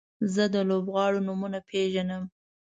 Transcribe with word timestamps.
زه 0.33 0.43
د 0.53 0.55
لوبغاړو 0.69 1.19
نومونه 1.27 1.59
پیژنم. 1.69 2.23